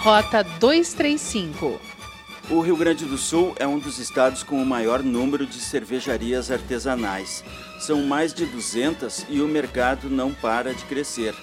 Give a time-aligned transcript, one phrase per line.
[0.00, 1.78] Rota 235.
[2.48, 6.50] O Rio Grande do Sul é um dos estados com o maior número de cervejarias
[6.50, 7.44] artesanais.
[7.80, 11.34] São mais de 200 e o mercado não para de crescer.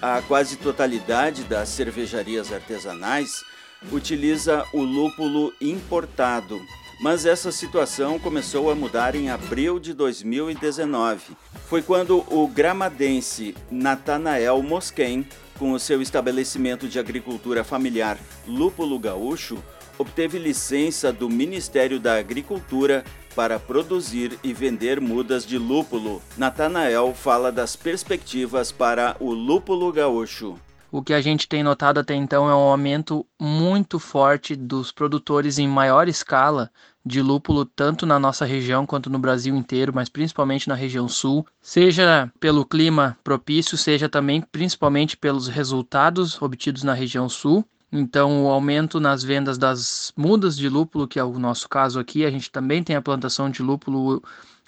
[0.00, 3.42] A quase totalidade das cervejarias artesanais
[3.90, 6.60] utiliza o lúpulo importado,
[7.00, 11.36] mas essa situação começou a mudar em abril de 2019.
[11.68, 15.26] Foi quando o gramadense Natanael Mosquen
[15.58, 19.62] com o seu estabelecimento de agricultura familiar Lúpulo Gaúcho,
[19.98, 26.22] obteve licença do Ministério da Agricultura para produzir e vender mudas de lúpulo.
[26.38, 30.58] Natanael fala das perspectivas para o lúpulo gaúcho.
[30.96, 35.58] O que a gente tem notado até então é um aumento muito forte dos produtores
[35.58, 36.70] em maior escala
[37.04, 41.46] de lúpulo, tanto na nossa região quanto no Brasil inteiro, mas principalmente na região sul,
[41.60, 47.62] seja pelo clima propício, seja também principalmente pelos resultados obtidos na região sul.
[47.92, 52.24] Então, o aumento nas vendas das mudas de lúpulo, que é o nosso caso aqui,
[52.24, 54.22] a gente também tem a plantação de lúpulo,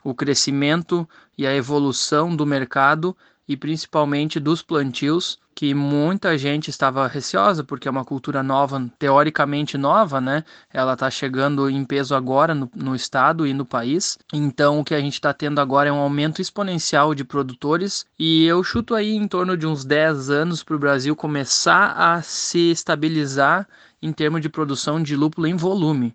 [0.04, 3.16] o crescimento e a evolução do mercado
[3.48, 9.76] e principalmente dos plantios que muita gente estava receosa, porque é uma cultura nova, teoricamente
[9.76, 10.44] nova, né?
[10.72, 14.16] Ela está chegando em peso agora no, no, estado e no país.
[14.32, 18.44] Então, o que a gente está tendo agora é um aumento exponencial de produtores, e
[18.44, 22.70] eu chuto aí em torno de uns 10 anos para o Brasil começar a se
[22.70, 23.66] estabilizar
[24.00, 26.14] em termos de produção de lúpulo em volume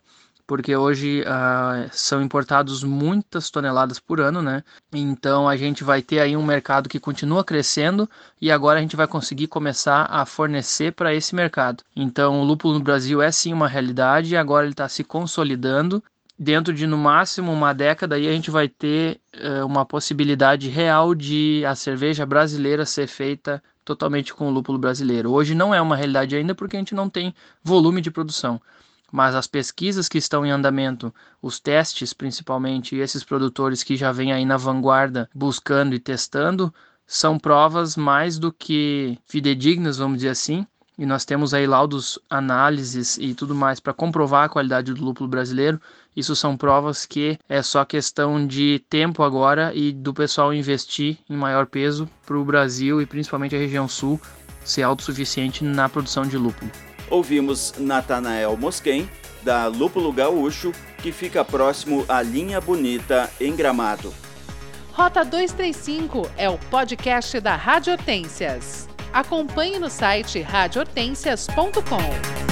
[0.53, 4.63] porque hoje uh, são importados muitas toneladas por ano, né?
[4.93, 8.07] Então a gente vai ter aí um mercado que continua crescendo
[8.39, 11.81] e agora a gente vai conseguir começar a fornecer para esse mercado.
[11.95, 16.03] Então o lúpulo no Brasil é sim uma realidade e agora ele está se consolidando.
[16.37, 21.15] Dentro de no máximo uma década aí a gente vai ter uh, uma possibilidade real
[21.15, 25.31] de a cerveja brasileira ser feita totalmente com o lúpulo brasileiro.
[25.31, 27.33] Hoje não é uma realidade ainda porque a gente não tem
[27.63, 28.61] volume de produção
[29.13, 34.11] mas as pesquisas que estão em andamento, os testes principalmente, e esses produtores que já
[34.11, 36.73] vêm aí na vanguarda buscando e testando,
[37.05, 40.65] são provas mais do que fidedignas, vamos dizer assim.
[40.97, 45.29] E nós temos aí laudos, análises e tudo mais para comprovar a qualidade do lúpulo
[45.29, 45.79] brasileiro.
[46.15, 51.37] Isso são provas que é só questão de tempo agora e do pessoal investir em
[51.37, 54.19] maior peso para o Brasil e principalmente a região sul
[54.63, 56.71] ser autossuficiente na produção de lúpulo
[57.09, 59.09] ouvimos Natanael Mosquen,
[59.41, 64.13] da Lúpulo Gaúcho, que fica próximo à Linha Bonita, em Gramado.
[64.93, 68.87] Rota 235 é o podcast da Rádio Hortências.
[69.11, 72.43] Acompanhe no site radiohortências.com.